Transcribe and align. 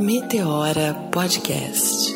Meteora 0.00 0.94
Podcast. 1.12 2.14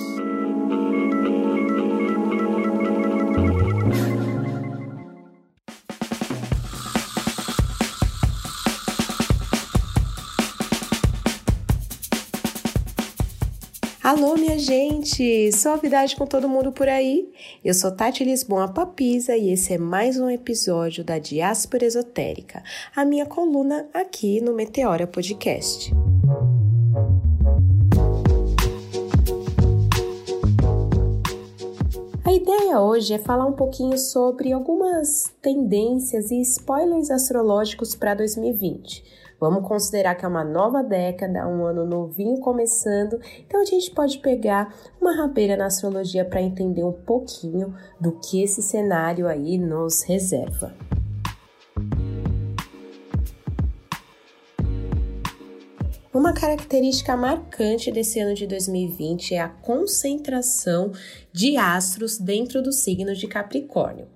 Alô, 14.00 14.36
minha 14.36 14.56
gente! 14.56 15.50
Suavidade 15.50 16.14
com 16.14 16.24
todo 16.24 16.48
mundo 16.48 16.70
por 16.70 16.88
aí? 16.88 17.28
Eu 17.64 17.74
sou 17.74 17.90
Tati 17.90 18.22
Lisboa 18.22 18.68
Papisa 18.68 19.36
e 19.36 19.50
esse 19.50 19.72
é 19.72 19.78
mais 19.78 20.20
um 20.20 20.30
episódio 20.30 21.02
da 21.02 21.18
Diáspora 21.18 21.84
Esotérica, 21.84 22.62
a 22.94 23.04
minha 23.04 23.26
coluna 23.26 23.88
aqui 23.92 24.40
no 24.40 24.54
Meteora 24.54 25.08
Podcast. 25.08 25.92
A 32.24 32.32
ideia 32.32 32.80
hoje 32.80 33.14
é 33.14 33.18
falar 33.18 33.46
um 33.46 33.52
pouquinho 33.52 33.98
sobre 33.98 34.52
algumas 34.52 35.34
tendências 35.42 36.30
e 36.30 36.40
spoilers 36.40 37.10
astrológicos 37.10 37.96
para 37.96 38.14
2020. 38.14 39.04
Vamos 39.40 39.66
considerar 39.66 40.14
que 40.14 40.24
é 40.24 40.28
uma 40.28 40.44
nova 40.44 40.84
década, 40.84 41.48
um 41.48 41.66
ano 41.66 41.84
novinho 41.84 42.38
começando, 42.38 43.20
então 43.44 43.60
a 43.60 43.64
gente 43.64 43.90
pode 43.90 44.20
pegar 44.20 44.72
uma 45.00 45.16
rabeira 45.16 45.56
na 45.56 45.66
astrologia 45.66 46.24
para 46.24 46.40
entender 46.40 46.84
um 46.84 46.92
pouquinho 46.92 47.74
do 48.00 48.12
que 48.12 48.40
esse 48.40 48.62
cenário 48.62 49.26
aí 49.26 49.58
nos 49.58 50.02
reserva. 50.02 50.72
Uma 56.14 56.34
característica 56.34 57.16
marcante 57.16 57.90
desse 57.90 58.20
ano 58.20 58.34
de 58.34 58.46
2020 58.46 59.34
é 59.34 59.40
a 59.40 59.48
concentração 59.48 60.92
de 61.32 61.56
astros 61.56 62.18
dentro 62.18 62.60
do 62.60 62.70
signo 62.70 63.14
de 63.14 63.26
Capricórnio. 63.26 64.06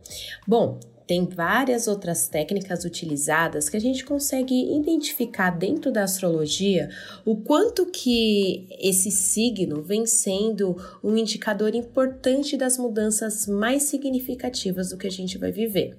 Bom, 0.47 0.78
tem 1.06 1.25
várias 1.25 1.88
outras 1.88 2.28
técnicas 2.28 2.84
utilizadas 2.84 3.70
que 3.70 3.78
a 3.78 3.80
gente 3.80 4.05
consegue 4.05 4.77
identificar 4.77 5.48
dentro 5.48 5.91
da 5.91 6.03
astrologia 6.03 6.91
o 7.25 7.36
quanto 7.36 7.86
que 7.86 8.66
esse 8.78 9.10
signo 9.10 9.81
vem 9.81 10.05
sendo 10.05 10.77
um 11.03 11.16
indicador 11.16 11.75
importante 11.75 12.58
das 12.58 12.77
mudanças 12.77 13.47
mais 13.47 13.84
significativas 13.84 14.91
do 14.91 14.98
que 14.98 15.06
a 15.06 15.10
gente 15.10 15.38
vai 15.38 15.50
viver. 15.50 15.97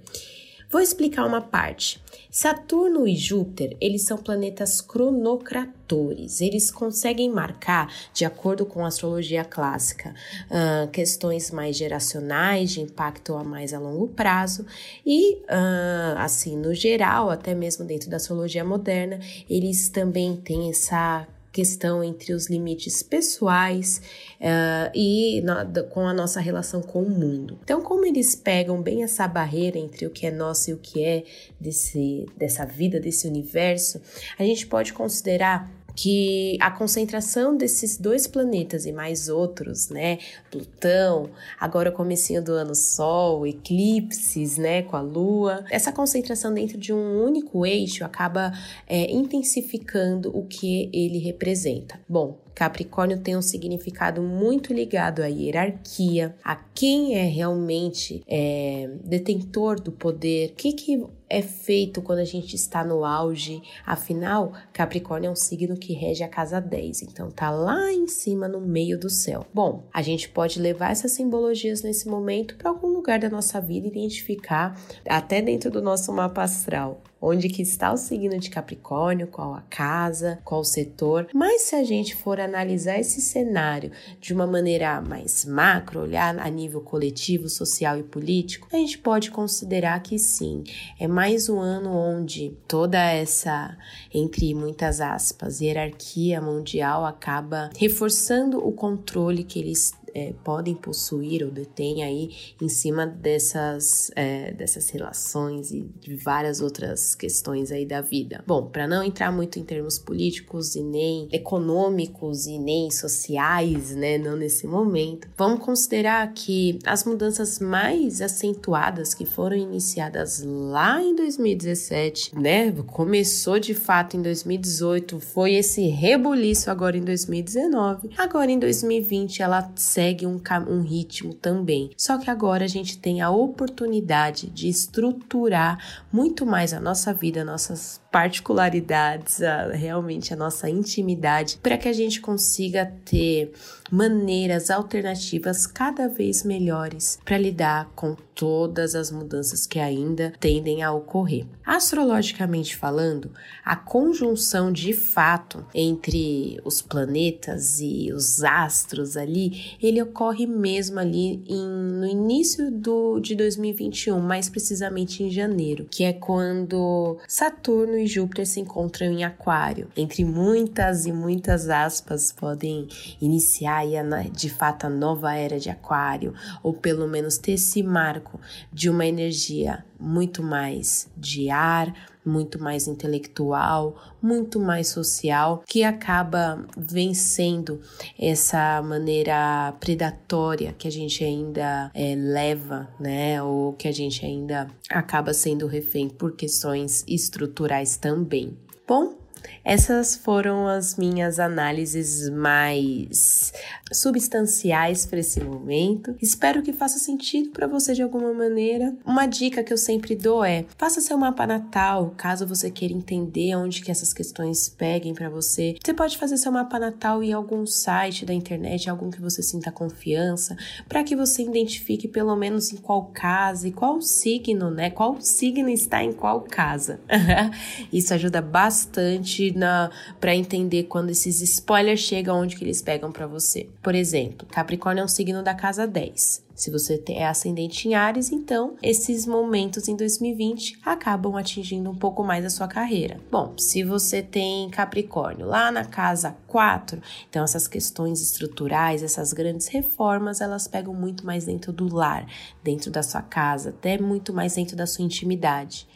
Vou 0.70 0.82
explicar 0.82 1.26
uma 1.26 1.40
parte. 1.40 2.02
Saturno 2.30 3.08
e 3.08 3.16
Júpiter, 3.16 3.78
eles 3.80 4.04
são 4.04 4.18
planetas 4.18 4.82
cronocratores. 4.82 6.42
Eles 6.42 6.70
conseguem 6.70 7.30
marcar, 7.30 7.90
de 8.14 8.26
acordo 8.26 8.66
com 8.66 8.84
a 8.84 8.90
astrologia 8.90 9.46
clássica, 9.46 10.14
uh, 10.52 10.88
questões 10.92 11.52
mais 11.52 11.78
geracionais, 11.78 12.72
de 12.72 12.82
impacto 12.82 13.34
a 13.36 13.46
mais 13.46 13.74
a 13.74 13.80
longo 13.80 14.10
prazo. 14.10 14.66
E, 15.06 15.36
uh, 15.36 16.18
assim, 16.18 16.58
no 16.58 16.74
geral, 16.74 17.30
até 17.30 17.56
mesmo 17.56 17.86
dentro 17.86 18.10
da 18.10 18.18
astrologia 18.18 18.66
moderna, 18.66 19.20
eles 19.50 19.88
também 19.88 20.36
têm 20.36 20.70
essa 20.70 21.26
questão 21.52 22.04
entre 22.04 22.34
os 22.34 22.50
limites 22.50 23.02
pessoais 23.02 24.02
uh, 24.40 24.92
e 24.94 25.42
na, 25.42 25.66
com 25.90 26.08
a 26.08 26.14
nossa 26.14 26.40
relação 26.40 26.82
com 26.82 27.02
o 27.02 27.10
mundo. 27.10 27.60
Então, 27.64 27.82
como 27.82 28.06
eles 28.06 28.36
pegam 28.36 28.82
bem 28.82 29.04
essa 29.04 29.28
barreira 29.28 29.78
entre 29.78 30.06
o 30.06 30.10
que 30.10 30.26
é 30.26 30.32
nosso 30.32 30.70
e 30.70 30.74
o 30.74 30.78
que 30.78 31.04
é 31.04 31.24
desse, 31.60 32.26
dessa 32.36 32.66
vida, 32.66 33.00
desse 33.00 33.28
universo, 33.28 34.02
a 34.38 34.44
gente 34.44 34.68
pode 34.68 34.94
considerar 34.94 35.77
que 35.98 36.60
a 36.62 36.70
concentração 36.70 37.58
desses 37.58 37.98
dois 37.98 38.28
planetas 38.28 38.86
e 38.86 38.92
mais 38.92 39.30
outros, 39.30 39.90
né, 39.90 40.20
Plutão, 40.52 41.32
agora 41.60 41.90
o 41.90 41.94
comecinho 41.94 42.44
do 42.44 42.52
ano 42.52 42.76
Sol, 42.76 43.48
eclipses, 43.48 44.58
né, 44.60 44.84
com 44.84 44.96
a 44.96 45.02
Lua, 45.02 45.66
essa 45.72 45.92
concentração 45.92 46.54
dentro 46.54 46.78
de 46.78 46.94
um 46.94 47.24
único 47.24 47.66
eixo 47.66 48.06
acaba 48.06 48.52
é, 48.88 49.12
intensificando 49.12 50.30
o 50.38 50.46
que 50.46 50.88
ele 50.94 51.18
representa. 51.18 52.00
Bom, 52.08 52.38
Capricórnio 52.58 53.20
tem 53.20 53.38
um 53.38 53.42
significado 53.42 54.20
muito 54.20 54.74
ligado 54.74 55.22
à 55.22 55.28
hierarquia, 55.28 56.36
a 56.44 56.56
quem 56.56 57.14
é 57.14 57.22
realmente 57.22 58.24
é, 58.28 58.90
detentor 59.04 59.80
do 59.80 59.92
poder, 59.92 60.50
o 60.50 60.54
que, 60.56 60.74
que 60.74 61.06
é 61.30 61.44
feito 61.44 62.02
quando 62.02 62.18
a 62.18 62.26
gente 62.26 62.56
está 62.56 62.84
no 62.84 63.06
auge. 63.06 63.62
Afinal, 63.86 64.54
Capricórnio 64.74 65.28
é 65.28 65.32
um 65.32 65.36
signo 65.36 65.78
que 65.78 65.94
rege 65.94 66.24
a 66.24 66.28
casa 66.28 66.60
10, 66.60 67.04
então 67.04 67.30
tá 67.30 67.52
lá 67.52 67.94
em 67.94 68.08
cima 68.08 68.48
no 68.48 68.60
meio 68.60 69.00
do 69.00 69.10
céu. 69.10 69.46
Bom, 69.54 69.84
a 69.94 70.02
gente 70.02 70.28
pode 70.28 70.60
levar 70.60 70.92
essas 70.92 71.12
simbologias 71.12 71.84
nesse 71.84 72.10
momento 72.10 72.56
para 72.58 72.72
algum 72.72 72.88
lugar 72.88 73.20
da 73.20 73.30
nossa 73.30 73.62
vida, 73.62 73.86
identificar 73.86 74.76
até 75.08 75.44
dentro 75.44 75.70
do 75.70 75.80
nosso 75.80 76.12
mapa 76.12 76.42
astral 76.42 77.04
onde 77.22 77.50
que 77.50 77.62
está 77.62 77.92
o 77.92 77.98
signo 77.98 78.38
de 78.40 78.50
Capricórnio, 78.50 79.28
qual 79.28 79.54
a 79.54 79.62
casa, 79.62 80.40
qual 80.44 80.62
o 80.62 80.66
setor. 80.66 81.28
Mas 81.34 81.64
se 81.64 81.76
a 81.76 81.84
gente 81.84 82.16
for 82.16 82.40
analisar 82.40 83.00
esse 83.00 83.22
cenário 83.22 83.92
de 84.20 84.34
uma 84.34 84.48
maneira 84.48 85.02
mais 85.02 85.46
macro, 85.46 86.02
olhar 86.02 86.38
a 86.40 86.50
nível 86.50 86.82
coletivo, 86.82 87.50
social 87.50 87.98
e 87.98 88.04
político, 88.04 88.68
a 88.72 88.78
gente 88.78 88.98
pode 88.98 89.32
considerar 89.32 90.02
que 90.02 90.18
sim, 90.20 90.64
é 91.00 91.08
mais 91.08 91.50
um 91.50 91.60
ano 91.60 91.96
onde 91.96 92.56
toda 92.68 93.00
essa, 93.00 93.78
entre 94.14 94.54
muitas 94.54 95.02
aspas, 95.02 95.62
hierarquia 95.62 96.42
mundial 96.42 97.06
acaba 97.06 97.70
reforçando 97.78 98.66
o 98.66 98.72
controle 98.72 99.44
que 99.44 99.60
eles 99.60 99.92
é, 100.18 100.34
podem 100.44 100.74
possuir 100.74 101.44
ou 101.44 101.52
detêm 101.52 102.04
aí 102.04 102.32
em 102.60 102.68
cima 102.68 103.06
dessas, 103.06 104.10
é, 104.16 104.52
dessas 104.52 104.90
relações 104.90 105.72
e 105.72 105.88
de 106.00 106.16
várias 106.16 106.60
outras 106.60 107.14
questões 107.14 107.72
aí 107.72 107.86
da 107.86 108.02
vida. 108.02 108.44
Bom, 108.48 108.66
para 108.66 108.88
não 108.88 109.04
entrar 109.04 109.32
muito 109.32 109.60
em 109.60 109.64
termos 109.64 110.00
políticos 110.00 110.76
e 110.76 110.82
nem 110.82 111.28
econômicos 111.32 112.48
e 112.48 112.58
nem 112.58 112.90
sociais, 112.90 113.96
né, 113.96 114.18
não 114.18 114.36
nesse 114.36 114.66
momento, 114.66 115.28
vamos 115.38 115.64
considerar 115.64 116.34
que 116.34 116.80
as 116.84 117.04
mudanças 117.04 117.60
mais 117.60 118.20
acentuadas 118.20 119.14
que 119.14 119.26
foram 119.26 119.56
iniciadas 119.56 120.42
lá 120.44 121.00
em 121.00 121.16
2017, 121.16 122.36
né, 122.36 122.72
começou 122.88 123.60
de 123.60 123.76
fato 123.76 124.18
em 124.18 124.22
2018, 124.24 125.20
foi 125.20 125.54
esse 125.54 125.88
rebuliço 125.88 126.72
agora 126.72 126.98
em 126.98 127.04
2019, 127.04 128.10
agora 128.18 128.50
em 128.50 128.58
2020 128.58 129.44
ela 129.44 129.72
segue 129.76 130.07
segue 130.08 130.26
um, 130.26 130.42
um 130.70 130.82
ritmo 130.82 131.34
também. 131.34 131.92
Só 131.98 132.18
que 132.18 132.30
agora 132.30 132.64
a 132.64 132.68
gente 132.68 132.98
tem 132.98 133.22
a 133.22 133.30
oportunidade 133.30 134.50
de 134.50 134.70
estruturar 134.70 135.78
muito 136.12 136.46
mais 136.46 136.74
a 136.74 136.80
nossa 136.80 137.14
vida, 137.14 137.44
nossas 137.44 138.00
particularidades, 138.18 139.44
a, 139.44 139.68
realmente 139.74 140.34
a 140.34 140.36
nossa 140.36 140.68
intimidade, 140.68 141.60
para 141.62 141.78
que 141.78 141.88
a 141.88 141.94
gente 141.94 142.20
consiga 142.20 142.92
ter 143.06 143.54
maneiras 143.92 144.72
alternativas 144.72 145.68
cada 145.68 146.08
vez 146.08 146.44
melhores 146.44 147.20
para 147.24 147.38
lidar 147.38 147.92
com 147.96 148.16
todas 148.34 148.94
as 148.94 149.10
mudanças 149.10 149.66
que 149.66 149.80
ainda 149.80 150.32
tendem 150.40 150.84
a 150.84 150.92
ocorrer. 150.92 151.46
Astrologicamente 151.66 152.76
falando, 152.76 153.32
a 153.66 153.76
conjunção 153.76 154.72
de 154.72 154.94
fato 154.94 155.66
entre 155.74 156.60
os 156.64 156.82
planetas 156.82 157.80
e 157.80 158.12
os 158.14 158.44
astros 158.44 159.18
ali, 159.18 159.76
ele 159.82 160.02
ocorre 160.02 160.46
mesmo 160.46 161.00
ali 161.00 161.44
em, 161.48 161.68
no 161.68 162.06
início 162.06 162.72
do, 162.72 163.20
de 163.20 163.36
2021, 163.36 164.20
mais 164.20 164.50
precisamente 164.50 165.24
em 165.24 165.32
janeiro, 165.32 165.88
que 165.90 166.04
é 166.04 166.14
quando 166.14 167.18
Saturno 167.28 167.98
e 167.98 168.07
Júpiter 168.08 168.46
se 168.46 168.60
encontram 168.60 169.08
em 169.08 169.24
Aquário. 169.24 169.90
Entre 169.96 170.24
muitas 170.24 171.06
e 171.06 171.12
muitas 171.12 171.70
aspas, 171.70 172.32
podem 172.32 172.88
iniciar 173.22 173.84
de 174.32 174.50
fato 174.50 174.86
a 174.86 174.90
nova 174.90 175.34
era 175.34 175.60
de 175.60 175.70
Aquário, 175.70 176.34
ou 176.64 176.74
pelo 176.74 177.08
menos 177.08 177.38
ter 177.38 177.54
esse 177.54 177.84
marco 177.84 178.40
de 178.72 178.90
uma 178.90 179.06
energia 179.06 179.84
muito 180.00 180.44
mais 180.44 181.10
de 181.18 181.50
ar, 181.50 181.94
muito 182.28 182.62
mais 182.62 182.88
intelectual, 182.88 183.96
muito 184.22 184.60
mais 184.60 184.90
social, 184.90 185.64
que 185.66 185.84
acaba 185.84 186.66
vencendo 186.78 187.80
essa 188.20 188.82
maneira 188.82 189.74
predatória 189.80 190.74
que 190.78 190.88
a 190.88 190.92
gente 190.92 191.24
ainda 191.24 191.90
é, 191.94 192.16
leva, 192.16 192.90
né? 193.00 193.42
Ou 193.42 193.74
que 193.74 193.88
a 193.88 193.92
gente 193.92 194.26
ainda 194.26 194.68
acaba 194.90 195.34
sendo 195.34 195.68
refém 195.68 196.10
por 196.10 196.34
questões 196.34 197.04
estruturais 197.08 197.98
também. 197.98 198.58
Bom, 198.88 199.16
essas 199.64 200.16
foram 200.16 200.68
as 200.68 200.96
minhas 200.96 201.40
análises 201.40 202.30
mais 202.30 203.54
substanciais 203.92 205.06
para 205.06 205.20
esse 205.20 205.42
momento. 205.42 206.16
Espero 206.22 206.62
que 206.62 206.74
faça 206.74 207.00
sentido 207.00 207.50
para 207.50 207.68
você 207.68 207.94
de 207.94 208.02
alguma 208.02 208.34
maneira. 208.34 208.96
Uma 209.06 209.26
dica 209.26 209.64
que 209.64 209.72
eu 209.72 209.78
sempre 209.78 210.16
dou 210.16 210.44
é: 210.44 210.66
faça 210.78 211.02
seu 211.02 211.18
mapa 211.18 211.46
natal, 211.46 212.14
caso 212.18 212.48
você 212.48 212.70
queira 212.72 212.94
entender 212.94 213.56
onde 213.56 213.82
que 213.82 213.92
essas 213.92 214.14
questões 214.14 214.70
peguem 214.70 215.14
para 215.14 215.30
você. 215.30 215.76
Você 215.84 215.94
pode 215.94 216.18
fazer 216.18 216.38
seu 216.38 216.52
mapa 216.52 216.80
natal 216.80 217.24
em 217.24 217.34
algum 217.34 217.66
site 217.66 218.26
da 218.26 218.34
internet, 218.34 218.90
algum 218.90 219.10
que 219.10 219.22
você 219.22 219.42
sinta 219.42 219.72
confiança, 219.72 220.56
para 220.88 221.04
que 221.04 221.16
você 221.16 221.44
identifique 221.44 222.08
pelo 222.08 222.36
menos 222.36 222.72
em 222.72 222.78
qual 222.78 223.06
casa 223.14 223.68
e 223.68 223.72
qual 223.72 224.02
signo, 224.02 224.70
né? 224.70 224.90
Qual 224.90 225.18
signo 225.20 225.70
está 225.70 226.04
em 226.04 226.14
qual 226.14 226.42
casa. 226.42 227.00
Isso 227.92 228.14
ajuda 228.14 228.42
bastante 228.42 229.37
na 229.56 229.90
para 230.20 230.36
entender 230.36 230.84
quando 230.84 231.10
esses 231.10 231.42
spoilers 231.42 232.00
chegam 232.00 232.40
onde 232.40 232.56
que 232.56 232.64
eles 232.64 232.82
pegam 232.82 233.12
para 233.12 233.28
você. 233.28 233.70
Por 233.82 233.96
exemplo, 233.96 234.48
Capricórnio 234.50 235.02
é 235.02 235.06
um 235.06 235.08
signo 235.08 235.44
da 235.44 235.54
casa 235.54 235.88
10. 235.88 236.48
Se 236.58 236.72
você 236.72 237.00
é 237.10 237.28
ascendente 237.28 237.88
em 237.88 237.94
Ares, 237.94 238.32
então 238.32 238.78
esses 238.82 239.28
momentos 239.28 239.88
em 239.88 239.96
2020 239.96 240.80
acabam 240.84 241.36
atingindo 241.36 241.88
um 241.88 241.96
pouco 241.96 242.24
mais 242.24 242.44
a 242.44 242.50
sua 242.50 242.68
carreira. 242.68 243.22
Bom, 243.30 243.54
se 243.60 243.84
você 243.84 244.24
tem 244.24 244.68
Capricórnio 244.72 245.46
lá 245.46 245.72
na 245.72 245.86
casa 245.86 246.36
4, 246.48 247.00
então 247.30 247.44
essas 247.44 247.68
questões 247.68 248.24
estruturais, 248.24 249.04
essas 249.04 249.34
grandes 249.34 249.68
reformas, 249.68 250.42
elas 250.42 250.68
pegam 250.68 250.96
muito 250.96 251.24
mais 251.28 251.46
dentro 251.46 251.72
do 251.72 251.94
lar, 251.94 252.26
dentro 252.64 252.90
da 252.90 253.04
sua 253.04 253.22
casa, 253.22 253.70
até 253.70 254.00
muito 254.00 254.34
mais 254.34 254.56
dentro 254.56 254.76
da 254.76 254.88
sua 254.88 255.06
intimidade. 255.06 255.88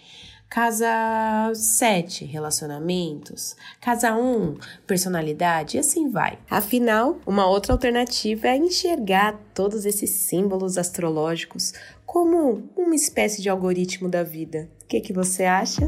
Casa 0.51 1.49
7, 1.55 2.25
relacionamentos. 2.25 3.55
Casa 3.79 4.13
1, 4.13 4.57
personalidade, 4.85 5.77
e 5.77 5.79
assim 5.79 6.09
vai. 6.09 6.37
Afinal, 6.49 7.17
uma 7.25 7.47
outra 7.47 7.71
alternativa 7.71 8.49
é 8.49 8.57
enxergar 8.57 9.39
todos 9.53 9.85
esses 9.85 10.09
símbolos 10.09 10.77
astrológicos 10.77 11.73
como 12.05 12.69
uma 12.75 12.93
espécie 12.93 13.41
de 13.41 13.47
algoritmo 13.47 14.09
da 14.09 14.23
vida. 14.23 14.67
O 14.83 14.87
que, 14.87 14.99
que 14.99 15.13
você 15.13 15.45
acha? 15.45 15.87